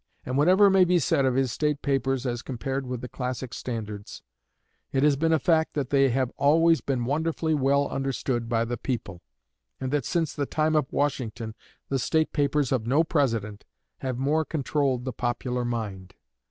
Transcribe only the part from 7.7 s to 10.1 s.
understood by the people, and that